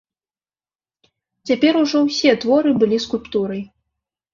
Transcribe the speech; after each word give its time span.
Цяпер 1.51 1.73
ужо 1.85 2.03
ўсе 2.09 2.31
творы 2.43 2.77
былі 2.83 3.05
скульптурай. 3.09 3.61